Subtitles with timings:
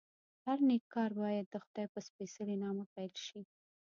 [0.45, 3.39] هر نېک کار باید دخدای په سپېڅلي نامه پیل شي.